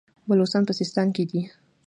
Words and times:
بلوڅان 0.27 0.63
په 0.67 0.73
سیستان 0.79 1.07
کې 1.15 1.23
دي. 1.29 1.41